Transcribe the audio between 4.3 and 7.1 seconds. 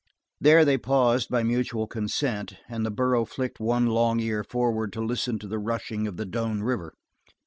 forward to listen to the rushing of the Doane River.